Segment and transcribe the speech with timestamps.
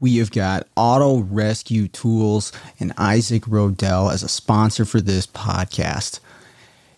[0.00, 6.20] We have got Auto Rescue Tools and Isaac Rodell as a sponsor for this podcast.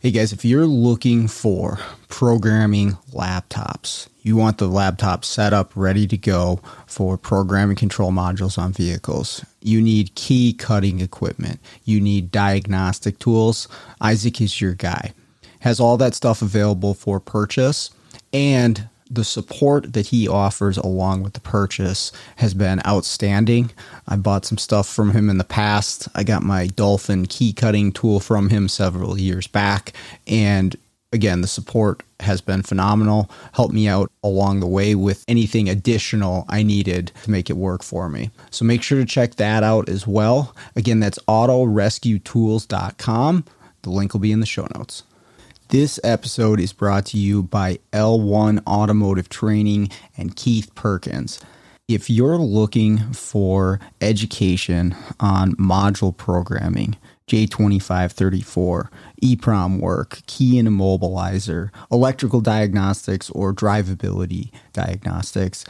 [0.00, 6.06] Hey guys, if you're looking for programming laptops, you want the laptop set up ready
[6.08, 9.46] to go for programming control modules on vehicles.
[9.62, 11.58] You need key cutting equipment.
[11.84, 13.66] You need diagnostic tools.
[14.02, 15.14] Isaac is your guy.
[15.60, 17.92] Has all that stuff available for purchase
[18.34, 23.72] and the support that he offers along with the purchase has been outstanding.
[24.06, 26.08] I bought some stuff from him in the past.
[26.14, 29.92] I got my Dolphin key cutting tool from him several years back.
[30.28, 30.76] And
[31.12, 33.28] again, the support has been phenomenal.
[33.52, 37.82] Helped me out along the way with anything additional I needed to make it work
[37.82, 38.30] for me.
[38.50, 40.54] So make sure to check that out as well.
[40.76, 43.44] Again, that's autorescuetools.com.
[43.82, 45.04] The link will be in the show notes.
[45.70, 51.38] This episode is brought to you by L1 Automotive Training and Keith Perkins.
[51.86, 56.96] If you're looking for education on module programming,
[57.28, 58.88] J2534,
[59.22, 65.64] EEPROM work, key and immobilizer, electrical diagnostics, or drivability diagnostics,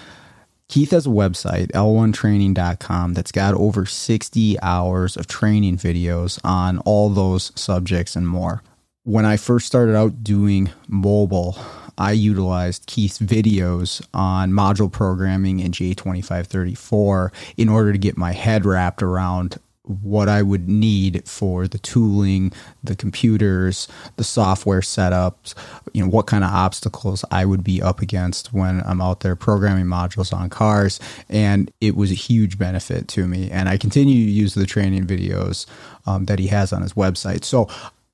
[0.68, 7.10] Keith has a website, l1training.com, that's got over 60 hours of training videos on all
[7.10, 8.62] those subjects and more
[9.04, 11.56] when I first started out doing mobile,
[11.96, 18.64] I utilized Keith's videos on module programming in J2534 in order to get my head
[18.64, 19.58] wrapped around
[20.02, 22.52] what I would need for the tooling,
[22.84, 25.54] the computers, the software setups,
[25.92, 29.34] you know, what kind of obstacles I would be up against when I'm out there
[29.34, 31.00] programming modules on cars.
[31.28, 33.50] And it was a huge benefit to me.
[33.50, 35.66] And I continue to use the training videos
[36.06, 37.44] um, that he has on his website.
[37.44, 37.68] So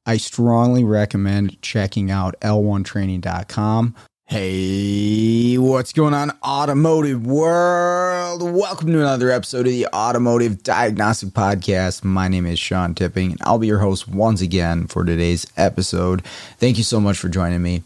[0.09, 3.97] I strongly recommend checking out L1training.com.
[4.27, 8.41] Hey, what's going on, automotive world?
[8.41, 12.05] Welcome to another episode of the Automotive Diagnostic Podcast.
[12.05, 16.25] My name is Sean Tipping, and I'll be your host once again for today's episode.
[16.59, 17.83] Thank you so much for joining me.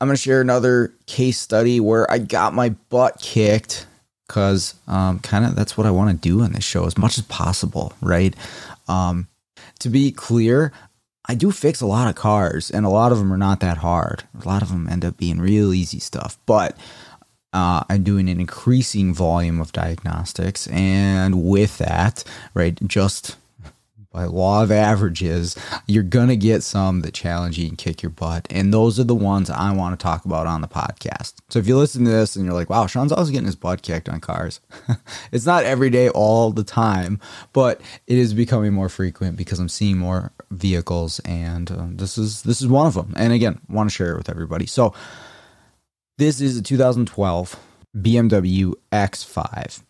[0.00, 3.84] I'm going to share another case study where I got my butt kicked
[4.28, 7.18] because um, kind of that's what I want to do on this show as much
[7.18, 8.32] as possible, right?
[8.86, 9.26] Um,
[9.80, 10.72] to be clear,
[11.26, 13.78] I do fix a lot of cars, and a lot of them are not that
[13.78, 14.24] hard.
[14.42, 16.76] A lot of them end up being real easy stuff, but
[17.52, 23.36] uh, I'm doing an increasing volume of diagnostics, and with that, right, just
[24.12, 25.56] by law of averages,
[25.86, 28.46] you're gonna get some that challenge you and kick your butt.
[28.50, 31.34] And those are the ones I want to talk about on the podcast.
[31.48, 33.82] So if you listen to this and you're like, wow, Sean's always getting his butt
[33.82, 34.60] kicked on cars.
[35.32, 37.20] it's not every day all the time,
[37.52, 42.42] but it is becoming more frequent because I'm seeing more vehicles and um, this is
[42.42, 43.14] this is one of them.
[43.16, 44.66] And again, want to share it with everybody.
[44.66, 44.92] So
[46.18, 47.56] this is a 2012
[47.96, 49.82] BMW X5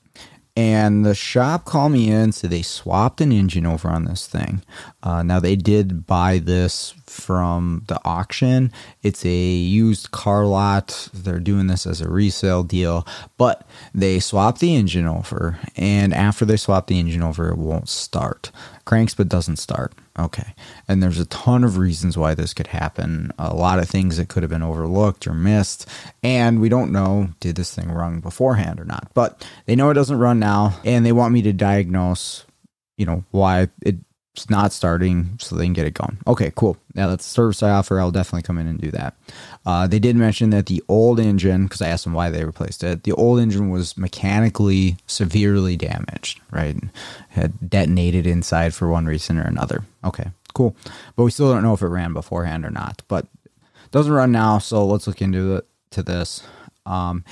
[0.57, 4.63] and the shop called me in, so they swapped an engine over on this thing.
[5.03, 8.73] Uh, now they did buy this from the auction.
[9.03, 11.09] It's a used car lot.
[11.15, 13.07] They're doing this as a resale deal,
[13.39, 17.89] but they swapped the engine over, and after they swap the engine over, it won't
[17.89, 18.51] start.
[18.85, 19.95] Cranks but doesn't start.
[20.21, 20.55] Okay.
[20.87, 23.33] And there's a ton of reasons why this could happen.
[23.39, 25.89] A lot of things that could have been overlooked or missed.
[26.23, 29.11] And we don't know did this thing run beforehand or not.
[29.15, 32.45] But they know it doesn't run now and they want me to diagnose,
[32.99, 34.05] you know, why it's
[34.49, 36.19] not starting so they can get it going.
[36.27, 36.77] Okay, cool.
[36.95, 37.99] Yeah, that's the service I offer.
[37.99, 39.17] I'll definitely come in and do that.
[39.67, 42.85] Uh, they did mention that the old engine, because I asked them why they replaced
[42.85, 46.77] it, the old engine was mechanically severely damaged, right?
[47.31, 49.85] Had detonated inside for one reason or another.
[50.05, 50.77] Okay, cool.
[51.17, 53.03] But we still don't know if it ran beforehand or not.
[53.09, 53.27] But
[53.91, 56.43] doesn't run now, so let's look into it to this.
[56.87, 57.25] Um,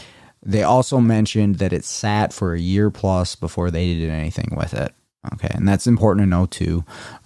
[0.42, 4.74] they also mentioned that it sat for a year plus before they did anything with
[4.74, 4.92] it.
[5.34, 6.84] Okay, and that's important to know too,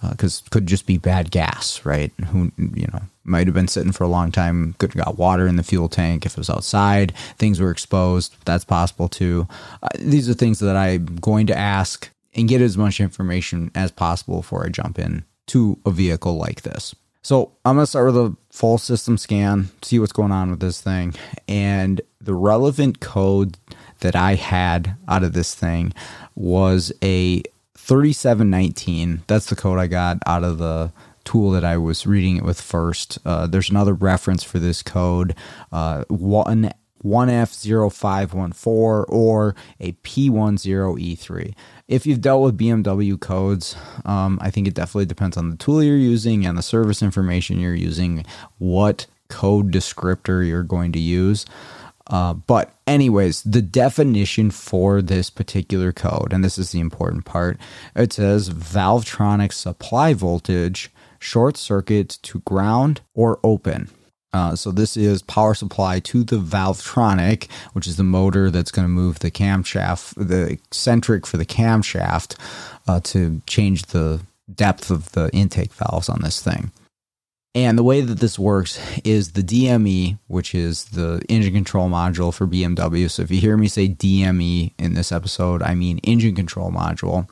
[0.09, 2.11] because uh, could just be bad gas, right?
[2.27, 4.75] Who you know might have been sitting for a long time.
[4.79, 7.13] Could have got water in the fuel tank if it was outside.
[7.37, 8.35] Things were exposed.
[8.45, 9.47] That's possible too.
[9.81, 13.91] Uh, these are things that I'm going to ask and get as much information as
[13.91, 16.95] possible before I jump in to a vehicle like this.
[17.21, 20.59] So I'm going to start with a full system scan, see what's going on with
[20.59, 21.13] this thing,
[21.47, 23.57] and the relevant code
[23.99, 25.93] that I had out of this thing
[26.35, 27.43] was a
[27.83, 29.23] 3719.
[29.27, 30.93] That's the code I got out of the
[31.25, 33.17] tool that I was reading it with first.
[33.25, 35.35] Uh, there's another reference for this code,
[35.71, 36.71] uh, one
[37.03, 41.53] 1F0514 or a P10E3.
[41.89, 43.75] If you've dealt with BMW codes,
[44.05, 47.59] um, I think it definitely depends on the tool you're using and the service information
[47.59, 48.25] you're using,
[48.59, 51.45] what code descriptor you're going to use.
[52.07, 57.57] Uh, but, anyways, the definition for this particular code, and this is the important part,
[57.95, 63.89] it says Valvetronic supply voltage short circuit to ground or open.
[64.33, 68.85] Uh, so this is power supply to the Valvetronic, which is the motor that's going
[68.85, 72.35] to move the camshaft, the eccentric for the camshaft,
[72.87, 74.21] uh, to change the
[74.53, 76.71] depth of the intake valves on this thing.
[77.55, 82.33] And the way that this works is the DME, which is the engine control module
[82.33, 83.09] for BMW.
[83.09, 87.29] So if you hear me say DME in this episode, I mean engine control module.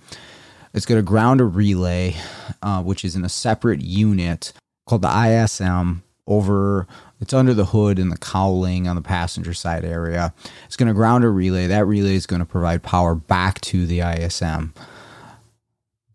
[0.73, 2.15] It's going to ground a relay,
[2.61, 4.53] uh, which is in a separate unit
[4.85, 6.87] called the ISM over
[7.19, 10.33] it's under the hood in the cowling on the passenger side area.
[10.65, 11.67] It's going to ground a relay.
[11.67, 14.73] That relay is going to provide power back to the ISM,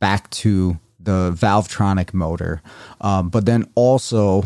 [0.01, 2.61] back to the Valvetronic motor.
[3.01, 4.45] Um, but then also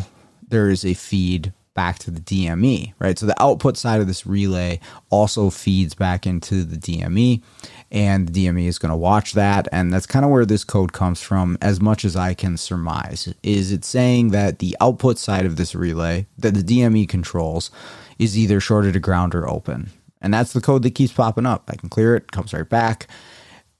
[0.49, 3.19] there is a feed back to the DME, right?
[3.19, 7.43] So the output side of this relay also feeds back into the DME
[7.91, 9.67] and the DME is going to watch that.
[9.73, 13.33] And that's kind of where this code comes from, as much as I can surmise.
[13.43, 17.71] Is it saying that the output side of this relay that the DME controls
[18.19, 19.91] is either shorted to ground or open?
[20.21, 21.65] And that's the code that keeps popping up.
[21.69, 23.09] I can clear it, comes right back.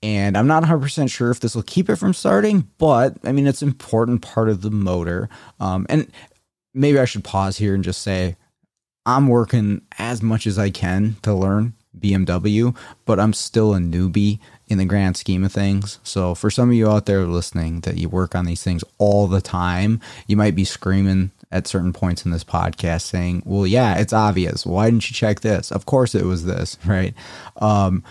[0.03, 3.47] And I'm not 100% sure if this will keep it from starting, but I mean,
[3.47, 5.29] it's an important part of the motor.
[5.59, 6.11] Um, and
[6.73, 8.37] maybe I should pause here and just say
[9.05, 14.39] I'm working as much as I can to learn BMW, but I'm still a newbie
[14.69, 15.99] in the grand scheme of things.
[16.03, 19.27] So for some of you out there listening that you work on these things all
[19.27, 23.97] the time, you might be screaming at certain points in this podcast saying, "Well, yeah,
[23.97, 24.65] it's obvious.
[24.65, 27.15] Why didn't you check this?" Of course it was this, right?
[27.57, 28.05] Um,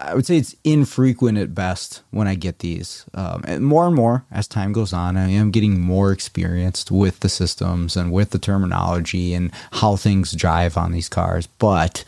[0.00, 3.04] I would say it's infrequent at best when I get these.
[3.14, 7.20] Um, and more and more as time goes on, I am getting more experienced with
[7.20, 11.48] the systems and with the terminology and how things drive on these cars.
[11.58, 12.04] But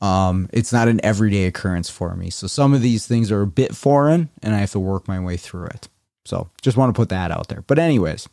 [0.00, 2.30] um, it's not an everyday occurrence for me.
[2.30, 5.20] So some of these things are a bit foreign and I have to work my
[5.20, 5.88] way through it.
[6.24, 7.62] So just want to put that out there.
[7.66, 8.28] But, anyways,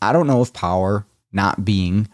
[0.00, 2.08] I don't know if power not being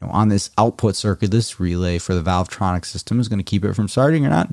[0.00, 3.44] you know, on this output circuit, this relay for the Valvetronic system is going to
[3.44, 4.48] keep it from starting or not.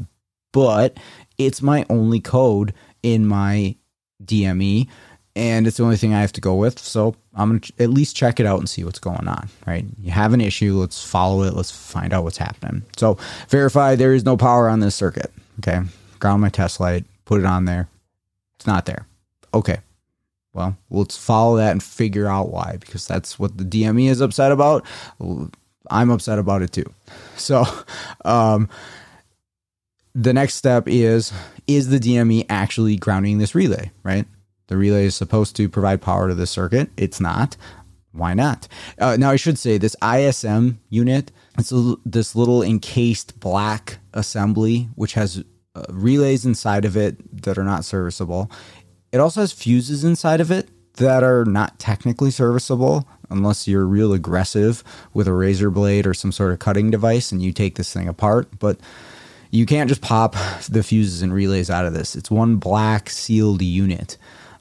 [0.52, 0.98] But
[1.38, 2.74] it's my only code
[3.04, 3.76] in my
[4.24, 4.88] DME
[5.36, 6.80] and it's the only thing I have to go with.
[6.80, 9.86] So I'm going to at least check it out and see what's going on, right?
[10.02, 12.84] You have an issue, let's follow it, let's find out what's happening.
[12.98, 13.18] So
[13.48, 15.32] verify there is no power on this circuit.
[15.60, 15.82] Okay.
[16.20, 17.88] Ground my test light, put it on there.
[18.58, 19.06] It's not there.
[19.54, 19.78] Okay.
[20.54, 24.52] Well, let's follow that and figure out why, because that's what the DME is upset
[24.52, 24.86] about.
[25.90, 26.92] I'm upset about it too.
[27.38, 27.66] So,
[28.26, 28.68] um,
[30.20, 31.32] the next step is
[31.66, 34.26] is the DME actually grounding this relay, right?
[34.68, 36.90] The relay is supposed to provide power to the circuit.
[36.98, 37.56] It's not.
[38.12, 38.68] Why not?
[38.98, 44.90] Uh, now, I should say this ISM unit, it's a, this little encased black assembly,
[44.96, 45.44] which has
[45.76, 48.52] uh, relays inside of it that are not serviceable.
[49.12, 54.12] It also has fuses inside of it that are not technically serviceable unless you're real
[54.12, 57.94] aggressive with a razor blade or some sort of cutting device and you take this
[57.94, 58.60] thing apart.
[58.60, 58.80] But
[59.52, 60.36] you can't just pop
[60.70, 62.16] the fuses and relays out of this.
[62.16, 64.18] It's one black sealed unit.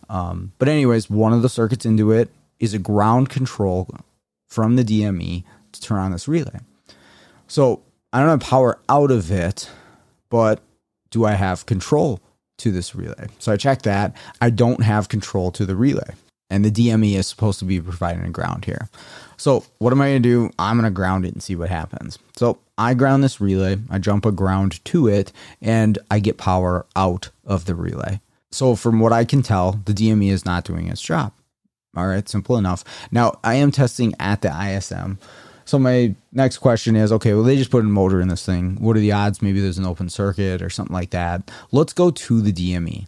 [0.09, 3.89] Um, but anyways, one of the circuits into it is a ground control
[4.47, 6.61] from the DME to turn on this relay.
[7.47, 9.71] So I don't have power out of it,
[10.31, 10.61] but
[11.11, 12.21] do I have control
[12.59, 13.29] to this relay?
[13.39, 14.17] So I check that.
[14.41, 16.15] I don't have control to the relay.
[16.51, 18.89] And the DME is supposed to be providing a ground here.
[19.37, 20.51] So what am I going to do?
[20.59, 22.19] I'm going to ground it and see what happens.
[22.37, 26.87] So I ground this relay, I jump a ground to it, and I get power
[26.95, 28.21] out of the relay.
[28.51, 31.33] So, from what I can tell, the DME is not doing its job.
[31.97, 32.85] All right, simple enough.
[33.11, 35.19] Now, I am testing at the ISM.
[35.65, 38.77] So, my next question is okay, well, they just put a motor in this thing.
[38.81, 39.43] What are the odds?
[39.43, 41.51] Maybe there's an open circuit or something like that.
[41.73, 43.07] Let's go to the DME,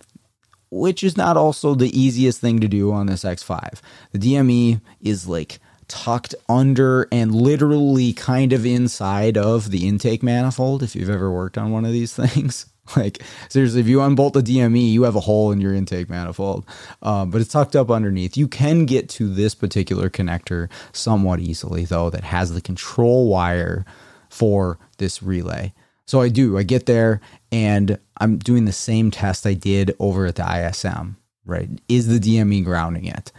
[0.70, 3.80] which is not also the easiest thing to do on this X5.
[4.12, 5.58] The DME is like
[5.88, 11.58] tucked under and literally kind of inside of the intake manifold if you've ever worked
[11.58, 12.66] on one of these things.
[12.96, 16.66] Like seriously, if you unbolt the DME, you have a hole in your intake manifold,
[17.02, 18.36] um, but it's tucked up underneath.
[18.36, 23.84] You can get to this particular connector somewhat easily, though, that has the control wire
[24.28, 25.72] for this relay.
[26.06, 26.58] So I do.
[26.58, 27.20] I get there
[27.52, 31.68] and I'm doing the same test I did over at the ISM, right?
[31.88, 33.32] Is the DME grounding it?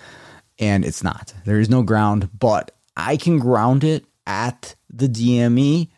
[0.60, 1.34] And it's not.
[1.46, 5.90] There is no ground, but I can ground it at the DME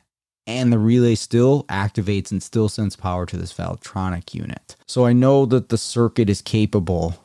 [0.45, 4.75] and the relay still activates and still sends power to this Valvetronic unit.
[4.87, 7.15] So I know that the circuit is capable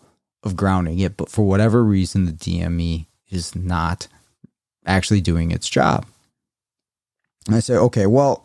[0.45, 4.07] of grounding it, but for whatever reason, the DME is not
[4.87, 6.07] actually doing its job.
[7.47, 8.45] And I say, okay, well,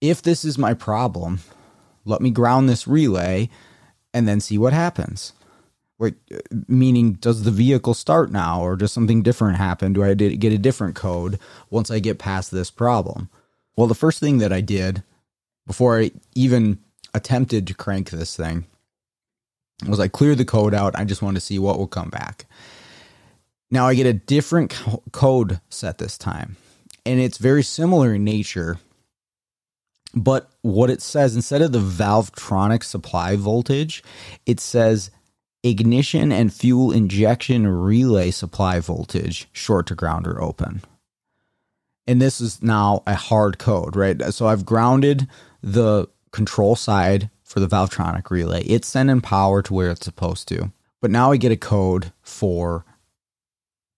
[0.00, 1.40] if this is my problem,
[2.06, 3.50] let me ground this relay
[4.14, 5.34] and then see what happens.
[5.98, 6.14] Like,
[6.68, 9.92] meaning, does the vehicle start now or does something different happen?
[9.92, 11.38] Do I get a different code
[11.70, 13.28] once I get past this problem?
[13.76, 15.02] Well, the first thing that I did
[15.66, 16.78] before I even
[17.14, 18.66] attempted to crank this thing
[19.86, 20.96] was I cleared the code out.
[20.96, 22.46] I just wanted to see what will come back.
[23.70, 26.56] Now I get a different co- code set this time,
[27.04, 28.78] and it's very similar in nature.
[30.14, 34.02] But what it says instead of the Valvetronic supply voltage,
[34.46, 35.10] it says
[35.62, 40.82] ignition and fuel injection relay supply voltage, short to ground or open.
[42.06, 44.22] And this is now a hard code, right?
[44.32, 45.28] So I've grounded
[45.62, 48.62] the control side for the Valvetronic relay.
[48.62, 50.72] It's sending power to where it's supposed to.
[51.00, 52.84] But now I get a code for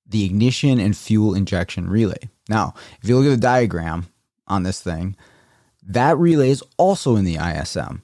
[0.07, 2.29] the ignition and fuel injection relay.
[2.49, 4.07] Now, if you look at the diagram
[4.47, 5.17] on this thing,
[5.87, 8.03] that relay is also in the ISM.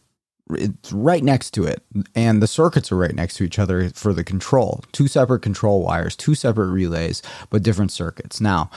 [0.51, 1.83] It's right next to it,
[2.15, 4.85] and the circuits are right next to each other for the control.
[4.93, 8.41] Two separate control wires, two separate relays, but different circuits.
[8.41, 8.71] Now,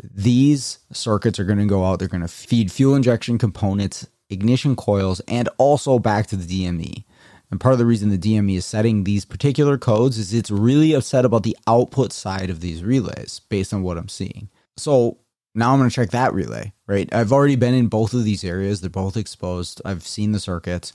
[0.00, 4.76] these circuits are going to go out, they're going to feed fuel injection components, ignition
[4.76, 7.04] coils, and also back to the DME.
[7.50, 10.92] And part of the reason the DME is setting these particular codes is it's really
[10.92, 14.50] upset about the output side of these relays based on what I'm seeing.
[14.76, 15.18] So
[15.58, 17.12] now I'm going to check that relay, right?
[17.12, 18.80] I've already been in both of these areas.
[18.80, 19.82] They're both exposed.
[19.84, 20.92] I've seen the circuits.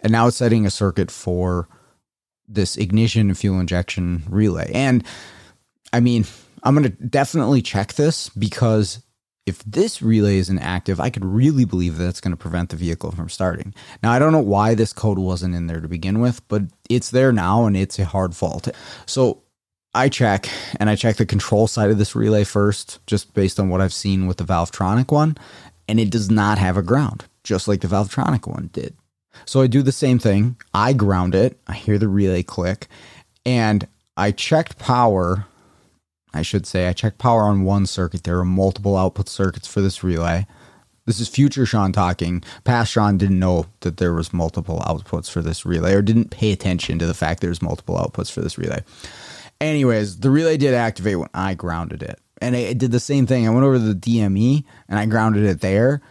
[0.00, 1.68] And now it's setting a circuit for
[2.46, 4.70] this ignition and fuel injection relay.
[4.74, 5.04] And
[5.92, 6.26] I mean,
[6.62, 9.00] I'm going to definitely check this because
[9.46, 12.76] if this relay isn't active, I could really believe that it's going to prevent the
[12.76, 13.74] vehicle from starting.
[14.02, 17.10] Now, I don't know why this code wasn't in there to begin with, but it's
[17.10, 18.68] there now and it's a hard fault.
[19.06, 19.43] So
[19.94, 20.48] I check
[20.80, 23.92] and I check the control side of this relay first, just based on what I've
[23.92, 25.36] seen with the Valvetronic one,
[25.88, 28.94] and it does not have a ground, just like the Valvetronic one did.
[29.46, 30.56] So I do the same thing.
[30.72, 32.88] I ground it, I hear the relay click,
[33.44, 33.86] and
[34.16, 35.46] I checked power
[36.34, 38.24] I should say, I checked power on one circuit.
[38.24, 40.46] There are multiple output circuits for this relay.
[41.06, 42.42] This is future Sean talking.
[42.64, 46.50] Past Sean didn't know that there was multiple outputs for this relay or didn't pay
[46.50, 48.82] attention to the fact there's multiple outputs for this relay.
[49.60, 52.20] Anyways, the relay did activate when I grounded it.
[52.40, 53.46] And it did the same thing.
[53.46, 56.02] I went over to the DME and I grounded it there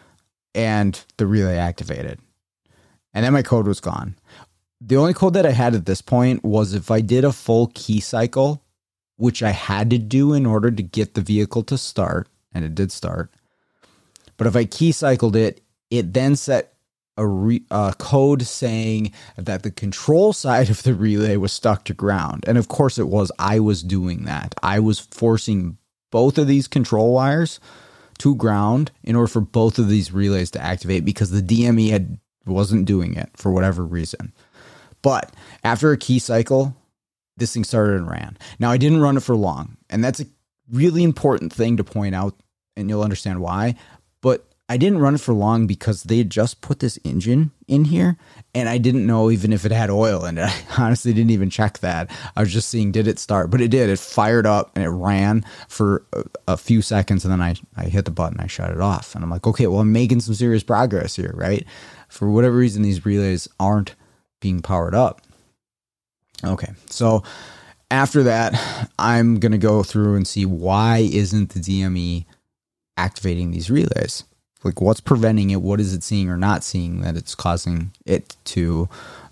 [0.56, 2.20] and the relay activated.
[3.14, 4.16] And then my code was gone.
[4.82, 7.72] The only code that I had at this point was if I did a full
[7.74, 8.64] key cycle
[9.18, 12.76] which I had to do in order to get the vehicle to start, and it
[12.76, 13.32] did start.
[14.38, 16.73] But if I key cycled it, it then set
[17.18, 17.66] a, re-
[17.98, 22.44] code saying that the control side of the relay was stuck to ground.
[22.48, 23.32] And of course it was.
[23.40, 24.56] I was doing that.
[24.64, 25.78] I was forcing
[26.12, 27.60] both of these control wires
[28.20, 32.20] to ground in order for both of these relays to activate because the DME had
[32.46, 34.34] wasn't doing it for whatever reason.
[35.02, 36.76] But after a key cycle,
[37.38, 38.38] this thing started and ran.
[38.60, 40.26] Now, I didn't run it for long, and that's a
[40.72, 42.36] really important thing to point out,
[42.76, 43.76] and you'll understand why.
[44.70, 48.18] I didn't run it for long because they had just put this engine in here,
[48.56, 50.44] and I didn't know even if it had oil in it.
[50.78, 52.10] I honestly didn't even check that.
[52.36, 53.90] I was just seeing did it start, but it did.
[53.90, 57.86] It fired up and it ran for a, a few seconds, and then I I
[57.86, 60.34] hit the button, I shut it off, and I'm like, okay, well, I'm making some
[60.36, 61.66] serious progress here, right?
[62.08, 63.96] For whatever reason, these relays aren't
[64.40, 65.22] being powered up.
[66.44, 66.72] Okay.
[66.90, 67.24] So
[67.92, 72.26] after that, I'm going to go through and see why isn't the DME
[72.98, 74.24] activating these relays?
[74.64, 75.62] Like what's preventing it?
[75.62, 78.88] What is it seeing or not seeing that it's causing it to,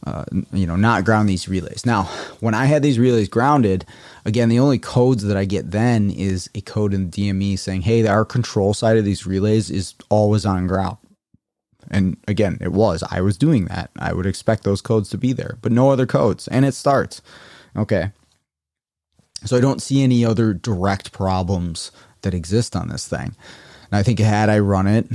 [0.06, 1.86] uh, you know, not ground these relays?
[1.86, 2.04] Now,
[2.40, 3.86] when I had these relays grounded,
[4.26, 7.82] again, the only codes that I get then is a code in the DME saying,
[7.84, 10.98] hey, our control side of these relays is always on ground.
[11.90, 13.04] And again, it was.
[13.10, 13.92] I was doing that.
[13.98, 16.48] I would expect those codes to be there, but no other codes.
[16.48, 17.22] And it starts.
[17.76, 18.12] Okay.
[19.46, 23.36] So I don't see any other direct problems that exist on this thing.
[23.92, 25.08] I think had I run it,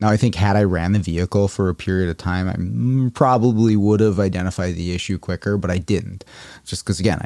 [0.00, 3.76] now I think had I ran the vehicle for a period of time, I probably
[3.76, 6.24] would have identified the issue quicker, but I didn't.
[6.64, 7.20] Just because, again,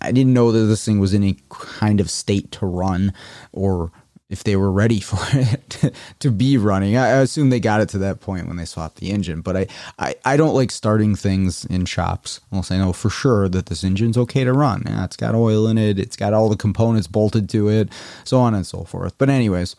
[0.00, 3.12] I, I didn't know that this thing was in any kind of state to run
[3.52, 3.90] or
[4.32, 6.96] if they were ready for it to be running.
[6.96, 9.66] I, assume they got it to that point when they swapped the engine, but I,
[9.98, 13.84] I, I don't like starting things in shops unless I know for sure that this
[13.84, 14.84] engine's okay to run.
[14.86, 17.90] Yeah, it's got oil in it, it's got all the components bolted to it,
[18.24, 19.16] so on and so forth.
[19.18, 19.76] But, anyways,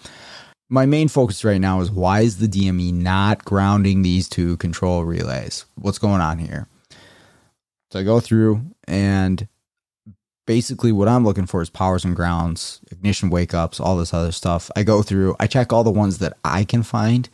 [0.70, 5.04] my main focus right now is why is the DME not grounding these two control
[5.04, 5.66] relays?
[5.76, 6.68] What's going on here?
[7.92, 9.48] So I go through and
[10.46, 14.32] basically what I'm looking for is powers and grounds, ignition wake ups, all this other
[14.32, 14.70] stuff.
[14.76, 17.30] I go through, I check all the ones that I can find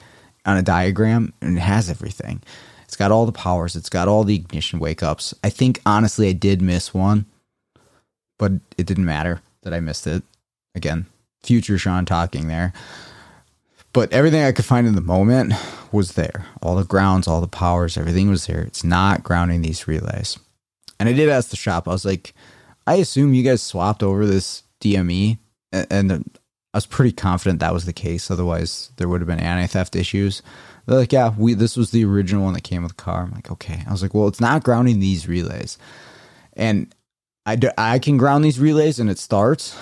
[0.45, 2.41] on a diagram and it has everything.
[2.83, 5.33] It's got all the powers, it's got all the ignition wake ups.
[5.43, 7.25] I think honestly I did miss one,
[8.37, 10.23] but it didn't matter that I missed it.
[10.75, 11.05] Again,
[11.43, 12.73] future Sean talking there.
[13.91, 15.53] But everything I could find in the moment
[15.91, 16.45] was there.
[16.61, 18.61] All the grounds, all the powers, everything was there.
[18.61, 20.37] It's not grounding these relays.
[20.99, 22.33] And I did ask the shop, I was like,
[22.89, 25.37] I assume you guys swapped over this DME,
[25.71, 26.19] and I
[26.73, 28.31] was pretty confident that was the case.
[28.31, 30.41] Otherwise, there would have been anti theft issues.
[30.87, 33.21] They're like, yeah, we this was the original one that came with the car.
[33.21, 33.83] I'm like, okay.
[33.87, 35.77] I was like, well, it's not grounding these relays,
[36.53, 36.91] and
[37.45, 39.79] I do, I can ground these relays and it starts,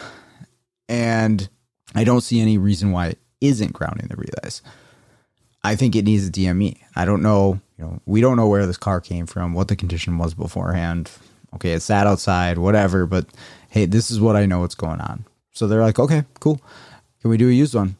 [0.89, 1.47] and
[1.95, 4.61] I don't see any reason why it isn't grounding the relays.
[5.63, 6.77] I think it needs a DME.
[6.93, 9.77] I don't know, you know, we don't know where this car came from, what the
[9.77, 11.09] condition was beforehand
[11.55, 13.25] okay, it sat outside, whatever, but
[13.69, 15.25] hey, this is what I know what's going on.
[15.51, 16.61] So they're like, okay, cool.
[17.21, 17.97] Can we do a used one?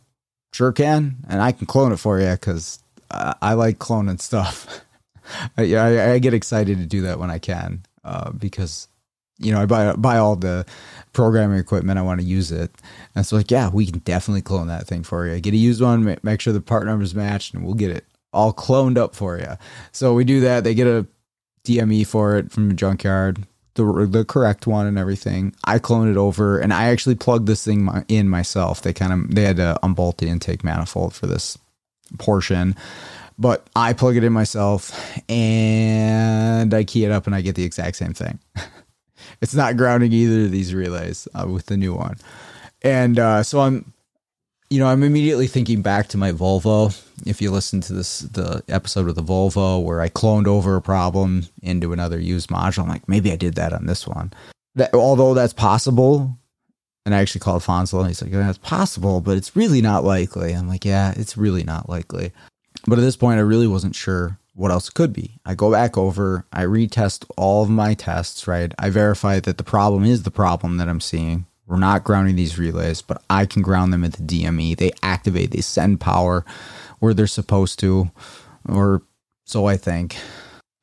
[0.54, 1.18] Sure can.
[1.28, 2.80] And I can clone it for you because
[3.12, 4.82] I, I, like cloning stuff.
[5.58, 8.88] I, I, I, get excited to do that when I can uh, because,
[9.40, 10.66] you know, I buy, buy all the
[11.14, 12.00] programming equipment.
[12.00, 12.72] I want to use it.
[13.16, 15.40] And so, like, yeah, we can definitely clone that thing for you.
[15.42, 18.54] Get a used one, make sure the part numbers matched, and we'll get it all
[18.54, 19.58] cloned up for you.
[19.92, 20.64] So we do that.
[20.64, 21.06] They get a
[21.68, 23.46] DME for it from a junkyard,
[23.76, 25.54] the the correct one and everything.
[25.66, 28.82] I cloned it over, and I actually plugged this thing in myself.
[28.82, 31.58] They kind of they had to unbolt the intake manifold for this
[32.18, 32.76] portion,
[33.38, 34.98] but I plug it in myself,
[35.30, 38.40] and I key it up, and I get the exact same thing.
[39.42, 42.16] it's not grounding either of these relays uh, with the new one,
[42.82, 43.94] and uh, so I'm
[44.70, 47.00] you know, I'm immediately thinking back to my Volvo.
[47.26, 50.82] If you listen to this, the episode with the Volvo where I cloned over a
[50.82, 54.34] problem into another used module, I'm like, maybe I did that on this one.
[54.76, 56.38] That, although that's possible,
[57.06, 60.54] and I actually called Fonzel and he's like, that's possible, but it's really not likely.
[60.54, 62.34] I'm like, yeah, it's really not likely.
[62.86, 65.40] But at this point, I really wasn't sure what else could be.
[65.46, 68.74] I go back over, I retest all of my tests, right?
[68.78, 72.58] I verify that the problem is the problem that I'm seeing we're not grounding these
[72.58, 74.78] relays, but I can ground them at the DME.
[74.78, 76.46] They activate, they send power
[77.00, 78.10] where they're supposed to,
[78.68, 79.04] or
[79.46, 80.18] so I think.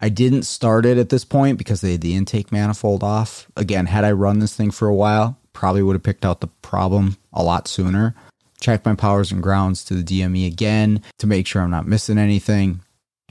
[0.01, 3.51] I didn't start it at this point because they had the intake manifold off.
[3.57, 6.49] Again, had I run this thing for a while, probably would have picked out the
[6.49, 8.14] problem a lot sooner.
[8.61, 12.18] Check my powers and grounds to the DME again to make sure I'm not missing
[12.18, 12.81] anything.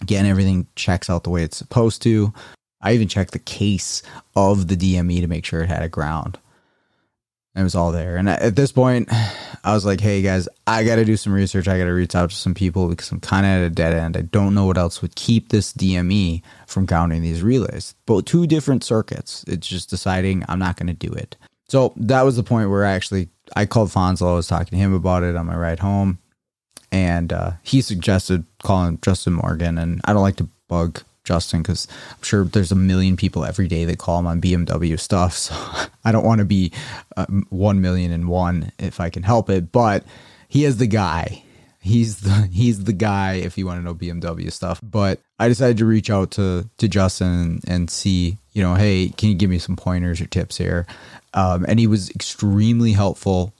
[0.01, 2.33] Again, everything checks out the way it's supposed to.
[2.81, 4.01] I even checked the case
[4.35, 6.39] of the DME to make sure it had a ground.
[7.55, 8.17] It was all there.
[8.17, 9.09] And at this point,
[9.63, 11.67] I was like, hey guys, I got to do some research.
[11.67, 13.93] I got to reach out to some people because I'm kind of at a dead
[13.93, 14.17] end.
[14.17, 17.93] I don't know what else would keep this DME from counting these relays.
[18.07, 19.45] But two different circuits.
[19.47, 21.35] It's just deciding I'm not going to do it.
[21.67, 24.31] So that was the point where I actually I called Fonzo.
[24.31, 26.19] I was talking to him about it on my ride home,
[26.91, 29.77] and uh, he suggested calling Justin Morgan.
[29.77, 33.67] And I don't like to bug Justin because I'm sure there's a million people every
[33.67, 35.33] day that call him on BMW stuff.
[35.43, 35.55] So
[36.05, 36.71] I don't want to be
[37.15, 39.71] uh, one million and one if I can help it.
[39.71, 40.03] But
[40.49, 41.43] he is the guy.
[41.79, 44.79] He's the he's the guy if you want to know BMW stuff.
[44.83, 49.09] But I decided to reach out to to Justin and, and see, you know, hey,
[49.09, 50.85] can you give me some pointers or tips here?
[51.33, 53.53] Um, and he was extremely helpful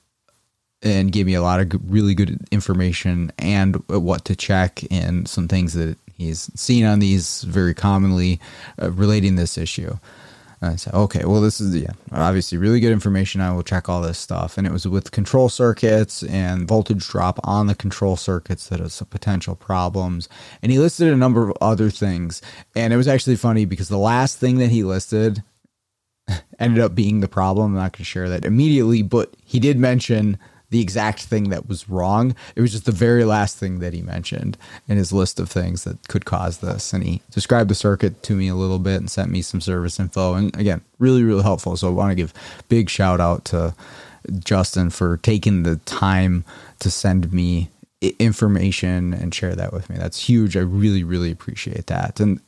[0.84, 5.48] and gave me a lot of really good information and what to check and some
[5.48, 8.40] things that He's seen on these very commonly
[8.82, 9.98] uh, relating this issue.
[10.64, 13.42] And I said, okay, well, this is, yeah, obviously really good information.
[13.42, 14.58] I will check all this stuff.
[14.58, 19.04] And it was with control circuits and voltage drop on the control circuits that is
[19.10, 20.30] potential problems.
[20.62, 22.42] And he listed a number of other things.
[22.78, 25.44] And it was actually funny because the last thing that he listed
[26.60, 27.74] ended up being the problem.
[27.74, 30.38] I'm not going to share that immediately, but he did mention
[30.74, 32.36] the exact thing that was wrong.
[32.56, 34.58] It was just the very last thing that he mentioned
[34.88, 36.94] in his list of things that could cause this.
[36.94, 40.00] And he described the circuit to me a little bit and sent me some service
[40.00, 40.34] info.
[40.34, 41.78] And again, really, really helpful.
[41.78, 42.34] So I want to give
[42.70, 43.76] big shout out to
[44.40, 46.44] Justin for taking the time
[46.80, 47.70] to send me
[48.18, 49.98] information and share that with me.
[50.00, 50.58] That's huge.
[50.58, 52.20] I really, really appreciate that.
[52.20, 52.42] And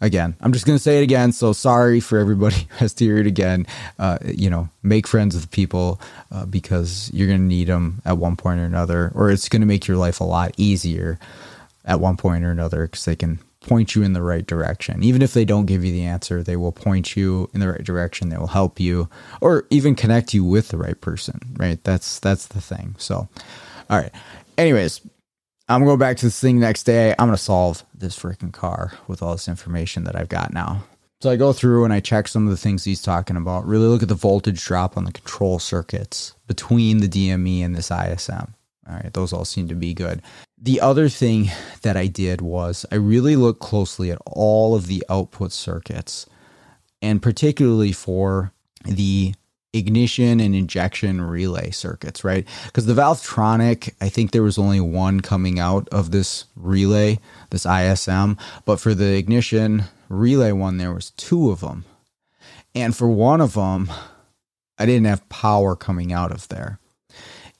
[0.00, 1.32] again, I'm just going to say it again.
[1.32, 3.66] So sorry for everybody who has to hear it again.
[3.98, 8.18] Uh, you know, make friends with people uh, because you're going to need them at
[8.18, 11.18] one point or another, or it's going to make your life a lot easier
[11.84, 15.02] at one point or another because they can point you in the right direction.
[15.02, 17.84] Even if they don't give you the answer, they will point you in the right
[17.84, 18.30] direction.
[18.30, 19.08] They will help you
[19.40, 21.82] or even connect you with the right person, right?
[21.84, 22.94] That's that's the thing.
[22.98, 23.28] So,
[23.90, 24.12] all right.
[24.56, 25.02] Anyways,
[25.70, 27.14] I'm going back to this thing next day.
[27.16, 30.82] I'm going to solve this freaking car with all this information that I've got now.
[31.20, 33.66] So I go through and I check some of the things he's talking about.
[33.66, 37.92] Really look at the voltage drop on the control circuits between the DME and this
[37.92, 38.52] ISM.
[38.88, 40.22] All right, those all seem to be good.
[40.58, 41.50] The other thing
[41.82, 46.26] that I did was I really looked closely at all of the output circuits,
[47.00, 48.52] and particularly for
[48.84, 49.34] the
[49.72, 52.46] ignition and injection relay circuits, right?
[52.66, 57.18] Because the Valvetronic, I think there was only one coming out of this relay,
[57.50, 61.84] this ISM, but for the ignition relay one, there was two of them.
[62.74, 63.90] And for one of them,
[64.78, 66.78] I didn't have power coming out of there.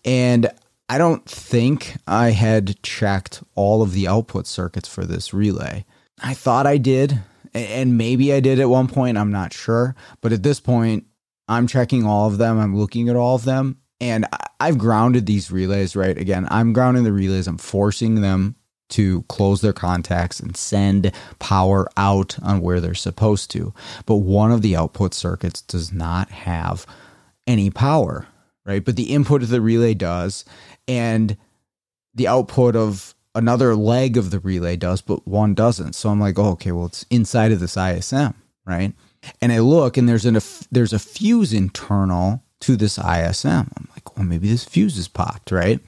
[0.04, 0.50] And
[0.88, 5.84] I don't think I had checked all of the output circuits for this relay.
[6.22, 7.20] I thought I did,
[7.54, 9.94] and maybe I did at one point, I'm not sure.
[10.20, 11.06] But at this point,
[11.50, 12.58] I'm checking all of them.
[12.58, 13.78] I'm looking at all of them.
[14.00, 14.24] And
[14.60, 16.16] I've grounded these relays, right?
[16.16, 17.46] Again, I'm grounding the relays.
[17.46, 18.56] I'm forcing them
[18.90, 23.74] to close their contacts and send power out on where they're supposed to.
[24.06, 26.86] But one of the output circuits does not have
[27.46, 28.26] any power,
[28.64, 28.84] right?
[28.84, 30.44] But the input of the relay does.
[30.88, 31.36] And
[32.14, 35.94] the output of another leg of the relay does, but one doesn't.
[35.94, 38.34] So I'm like, oh, okay, well, it's inside of this ISM,
[38.64, 38.94] right?
[39.40, 40.38] And I look and there's an
[40.70, 43.70] there's a fuse internal to this ISM.
[43.76, 45.80] I'm like, well, maybe this fuse is popped, right?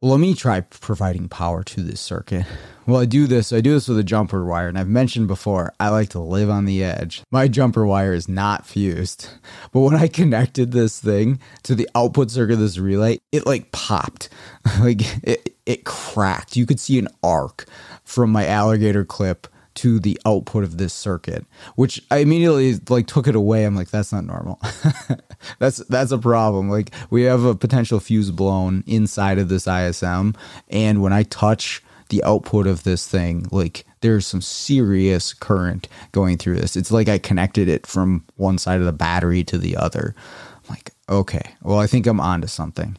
[0.00, 2.46] Well, let me try providing power to this circuit.
[2.86, 3.50] Well, I do this.
[3.50, 5.72] I do this with a jumper wire, and I've mentioned before.
[5.80, 7.22] I like to live on the edge.
[7.30, 9.26] My jumper wire is not fused,
[9.72, 13.72] but when I connected this thing to the output circuit of this relay, it like
[13.72, 14.28] popped,
[14.80, 16.56] like it it cracked.
[16.56, 17.64] You could see an arc
[18.04, 21.44] from my alligator clip to the output of this circuit,
[21.76, 23.64] which I immediately like took it away.
[23.64, 24.60] I'm like, that's not normal.
[25.58, 26.70] that's that's a problem.
[26.70, 30.34] Like we have a potential fuse blown inside of this ISM,
[30.68, 36.38] and when I touch the output of this thing, like there's some serious current going
[36.38, 36.76] through this.
[36.76, 40.14] It's like I connected it from one side of the battery to the other.
[40.16, 42.96] I'm like, okay, well, I think I'm onto something.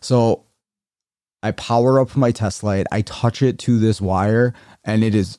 [0.00, 0.44] So
[1.42, 5.38] I power up my test light, I touch it to this wire, and it is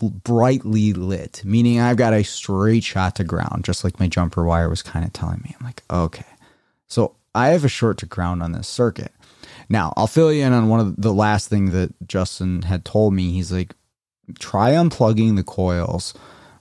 [0.00, 4.68] brightly lit, meaning I've got a straight shot to ground, just like my jumper wire
[4.68, 5.54] was kind of telling me.
[5.58, 6.26] I'm like, okay.
[6.88, 9.12] So I have a short to ground on this circuit.
[9.68, 13.14] Now, I'll fill you in on one of the last thing that Justin had told
[13.14, 13.32] me.
[13.32, 13.74] He's like,
[14.38, 16.14] try unplugging the coils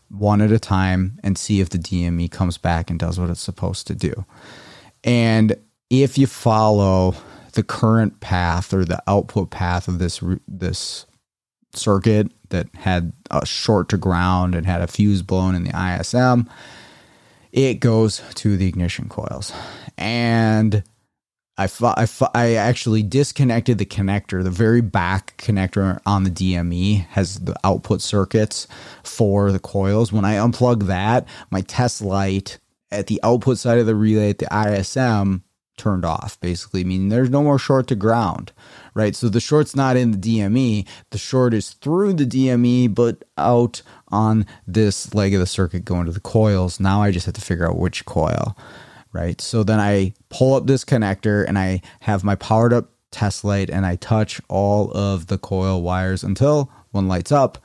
[0.10, 3.42] one at a time and see if the DME comes back and does what it's
[3.42, 4.26] supposed to do.
[5.04, 5.56] And
[5.90, 7.16] if you follow
[7.54, 11.06] the current path or the output path of this this
[11.74, 16.50] circuit that had a short to ground and had a fuse blown in the ISM,
[17.52, 19.52] it goes to the ignition coils.
[19.98, 20.84] And
[21.58, 24.44] I, I, I actually disconnected the connector.
[24.44, 28.68] The very back connector on the DME has the output circuits
[29.04, 30.12] for the coils.
[30.12, 32.58] When I unplug that, my test light
[32.90, 35.44] at the output side of the relay at the ISM
[35.78, 38.52] turned off, basically, meaning there's no more short to ground
[38.94, 39.16] right?
[39.16, 40.88] So the short's not in the DME.
[41.12, 46.06] The short is through the DME, but out on this leg of the circuit going
[46.06, 46.80] to the coils.
[46.80, 48.58] Now I just have to figure out which coil,
[49.14, 49.40] right?
[49.40, 53.70] So then I pull up this connector and I have my powered up test light
[53.70, 57.58] and I touch all of the coil wires until one lights up.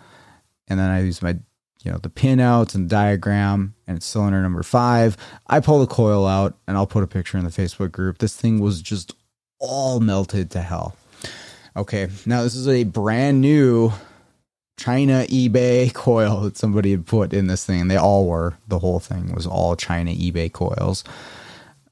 [0.69, 1.37] And then I use my
[1.85, 6.27] you know the pinouts and diagram and it's cylinder number five i pull the coil
[6.27, 9.15] out and i'll put a picture in the facebook group this thing was just
[9.61, 10.97] all melted to hell
[11.77, 13.93] Okay, now this is a brand new
[14.79, 17.89] China eBay coil that somebody had put in this thing.
[17.89, 18.57] They all were.
[18.67, 21.05] The whole thing was all China eBay coils.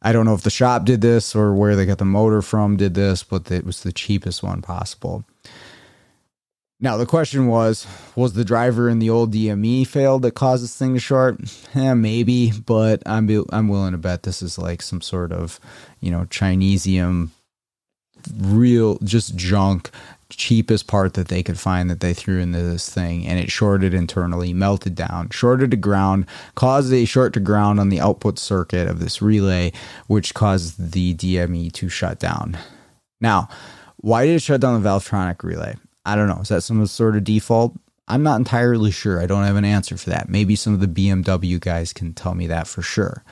[0.01, 2.77] I don't know if the shop did this or where they got the motor from
[2.77, 5.25] did this, but it was the cheapest one possible.
[6.81, 10.77] Now the question was, was the driver in the old DME failed that caused this
[10.77, 11.41] thing to short?
[11.75, 15.61] Eh, maybe, but I'm I'm willing to bet this is like some sort of,
[16.01, 17.31] you know, Chinesium
[18.39, 19.91] real just junk
[20.31, 23.95] cheapest part that they could find that they threw into this thing and it shorted
[23.95, 28.89] internally melted down shorted to ground caused a short to ground on the output circuit
[28.89, 29.71] of this relay
[30.09, 32.59] which caused the dme to shut down
[33.21, 33.49] now
[33.99, 37.17] why did it shut down the valvetronic relay i don't know is that some sort
[37.17, 37.75] of default
[38.07, 39.21] I'm not entirely sure.
[39.21, 40.29] I don't have an answer for that.
[40.29, 43.25] Maybe some of the BMW guys can tell me that for sure.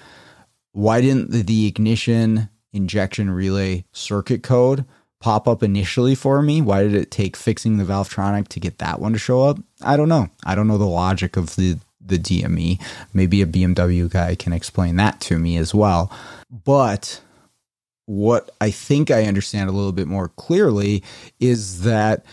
[0.73, 4.85] Why didn't the ignition injection relay circuit code
[5.21, 6.61] pop up initially for me?
[6.61, 9.59] Why did it take fixing the Valvetronic to get that one to show up?
[9.81, 10.29] I don't know.
[10.45, 12.83] I don't know the logic of the the DME.
[13.15, 16.11] Maybe a BMW guy can explain that to me as well.
[16.51, 17.21] But
[18.07, 21.03] what I think I understand a little bit more clearly
[21.39, 22.25] is that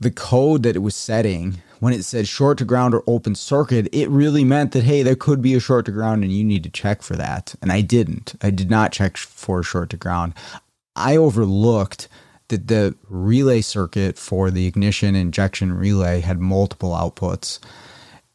[0.00, 3.88] the code that it was setting when it said short to ground or open circuit,
[3.90, 6.62] it really meant that, hey, there could be a short to ground and you need
[6.62, 7.56] to check for that.
[7.60, 8.36] And I didn't.
[8.40, 10.32] I did not check for short to ground.
[10.94, 12.06] I overlooked
[12.46, 17.58] that the relay circuit for the ignition injection relay had multiple outputs.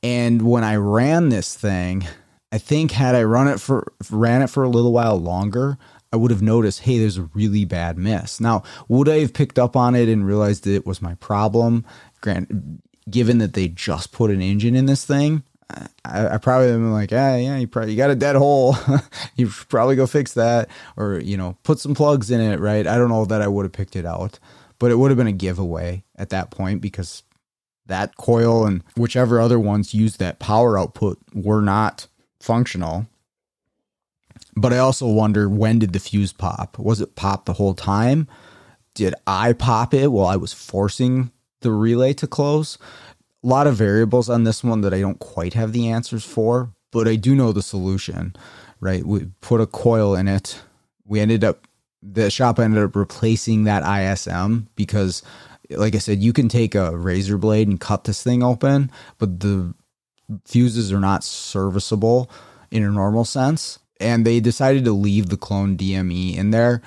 [0.03, 2.05] And when I ran this thing,
[2.51, 5.77] I think had I run it for ran it for a little while longer,
[6.11, 8.41] I would have noticed, hey, there's a really bad miss.
[8.41, 11.85] Now, would I have picked up on it and realized that it was my problem?
[12.19, 15.43] Grant, given that they just put an engine in this thing,
[16.05, 18.75] I, I probably am like, ah, yeah, you probably you got a dead hole.
[19.35, 22.87] you should probably go fix that, or you know, put some plugs in it, right?
[22.87, 24.39] I don't know that I would have picked it out,
[24.79, 27.23] but it would have been a giveaway at that point because
[27.87, 32.07] that coil and whichever other ones used that power output were not
[32.39, 33.07] functional.
[34.55, 36.79] But I also wonder when did the fuse pop?
[36.79, 38.27] Was it pop the whole time?
[38.93, 41.31] Did I pop it while I was forcing
[41.67, 42.77] the relay to close?
[43.43, 46.71] A lot of variables on this one that I don't quite have the answers for,
[46.91, 48.35] but I do know the solution,
[48.79, 49.05] right?
[49.05, 50.61] We put a coil in it.
[51.05, 51.67] We ended up,
[52.01, 55.23] the shop ended up replacing that ISM because,
[55.69, 59.41] like I said, you can take a razor blade and cut this thing open, but
[59.41, 59.73] the
[60.45, 62.29] fuses are not serviceable
[62.71, 66.81] in a normal sense and they decided to leave the clone DME in there.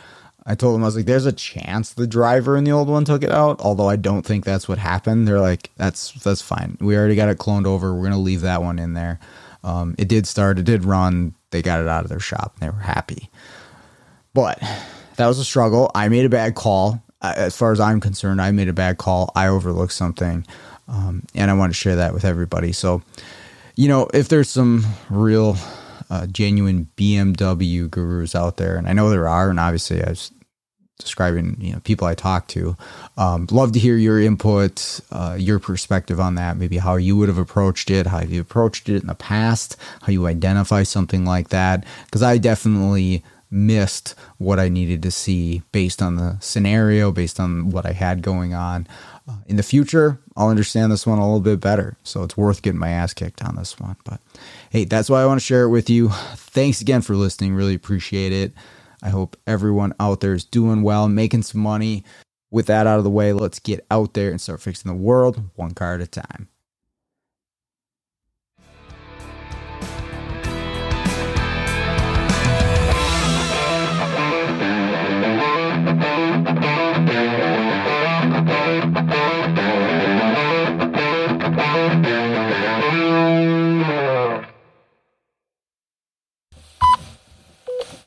[0.47, 3.05] I told them I was like, "There's a chance the driver in the old one
[3.05, 5.29] took it out," although I don't think that's what happened.
[5.29, 6.77] They're like, "That's that's fine.
[6.81, 7.95] We already got it cloned over.
[7.95, 9.21] We're gonna leave that one in there."
[9.63, 10.59] Um, it did start.
[10.59, 11.35] It did run.
[11.51, 12.55] They got it out of their shop.
[12.55, 13.31] and They were happy,
[14.35, 14.59] but
[15.17, 15.91] that was a struggle.
[15.95, 17.03] I made a bad call.
[17.23, 19.31] As far as I'm concerned, I made a bad call.
[19.37, 20.47] I overlooked something,
[20.89, 22.73] um, and I want to share that with everybody.
[22.73, 23.03] So,
[23.77, 25.59] you know, if there's some real
[26.11, 30.33] uh, genuine BMW gurus out there, and I know there are, and obviously I was
[31.01, 32.77] describing you know people I talk to.
[33.17, 36.57] Um, love to hear your input, uh, your perspective on that.
[36.57, 40.13] Maybe how you would have approached it, how you approached it in the past, how
[40.13, 41.85] you identify something like that.
[42.05, 47.71] Because I definitely missed what I needed to see based on the scenario, based on
[47.71, 48.87] what I had going on.
[49.29, 51.97] Uh, in the future, I'll understand this one a little bit better.
[52.03, 53.97] So it's worth getting my ass kicked on this one.
[54.05, 54.21] But
[54.71, 56.09] hey, that's why I want to share it with you.
[56.11, 57.55] Thanks again for listening.
[57.55, 58.53] Really appreciate it.
[59.03, 62.05] I hope everyone out there is doing well, making some money.
[62.53, 65.41] With that out of the way, let's get out there and start fixing the world
[65.55, 66.49] one car at a time.